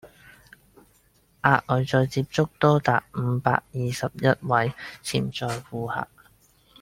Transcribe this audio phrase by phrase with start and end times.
[1.43, 6.07] 額外再接觸多達五百二十一位潛在顧客